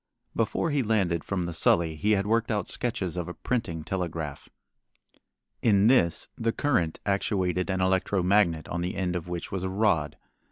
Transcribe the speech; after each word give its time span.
Before 0.35 0.71
he 0.71 0.81
landed 0.81 1.23
from 1.23 1.45
the 1.45 1.53
Sully 1.53 1.95
he 1.95 2.13
had 2.13 2.25
worked 2.25 2.49
out 2.49 2.67
sketches 2.67 3.15
of 3.15 3.27
a 3.27 3.35
printing 3.35 3.83
telegraph. 3.83 4.49
In 5.61 5.85
this 5.85 6.27
the 6.35 6.51
current 6.51 6.99
actuated 7.05 7.69
an 7.69 7.81
electro 7.81 8.23
magnet 8.23 8.67
on 8.69 8.81
the 8.81 8.95
end 8.95 9.15
of 9.15 9.27
which 9.27 9.51
was 9.51 9.61
a 9.61 9.69
rod. 9.69 10.17